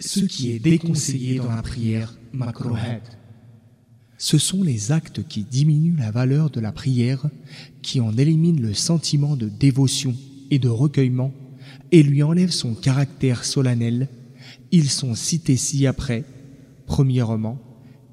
[0.00, 3.00] Ce qui est déconseillé dans la prière makruhat.
[4.16, 7.26] Ce sont les actes qui diminuent la valeur de la prière,
[7.82, 10.14] qui en éliminent le sentiment de dévotion
[10.50, 11.32] et de recueillement,
[11.90, 14.08] et lui enlèvent son caractère solennel.
[14.70, 16.24] Ils sont cités ci-après.
[16.86, 17.60] Premièrement,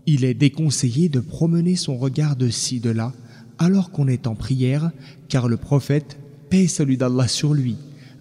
[0.07, 3.13] il est déconseillé de promener son regard de ci, de là,
[3.59, 4.91] alors qu'on est en prière,
[5.29, 6.17] car le prophète,
[6.49, 7.77] paix salut d'Allah sur lui,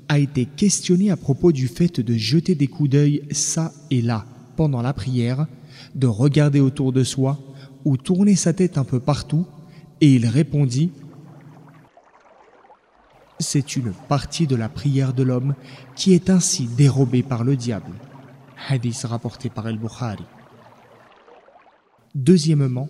[0.08, 4.26] a été questionné à propos du fait de jeter des coups d'œil ça et là
[4.56, 5.46] pendant la prière,
[5.94, 7.38] de regarder autour de soi
[7.84, 9.46] ou tourner sa tête un peu partout,
[10.00, 10.90] et il répondit
[13.38, 15.54] C'est une partie de la prière de l'homme
[15.96, 17.92] qui est ainsi dérobée par le diable.
[18.68, 20.24] Hadith rapporté par El-Bukhari.
[22.14, 22.88] Deuxièmement,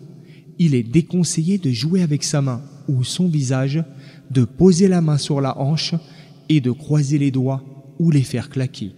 [0.58, 3.82] il est déconseillé de jouer avec sa main ou son visage,
[4.30, 5.94] de poser la main sur la hanche
[6.48, 7.62] et de croiser les doigts
[7.98, 8.94] ou les faire claquer.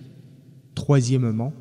[0.74, 1.52] Troisièmement,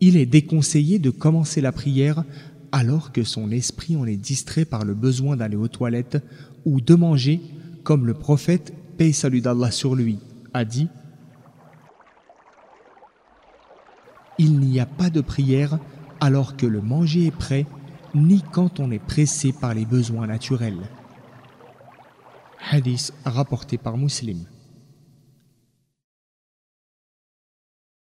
[0.00, 2.24] il est déconseillé de commencer la prière
[2.72, 6.22] alors que son esprit en est distrait par le besoin d'aller aux toilettes
[6.64, 7.40] ou de manger,
[7.82, 10.18] comme le prophète, paix et salut d'Allah sur lui,
[10.52, 10.88] a dit
[14.38, 15.78] Il n'y a pas de prière
[16.20, 17.66] alors que le manger est prêt,
[18.14, 20.88] ni quand on est pressé par les besoins naturels.
[22.70, 24.44] Hadith rapporté par Muslim.